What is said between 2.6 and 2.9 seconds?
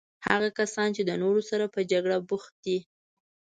دي.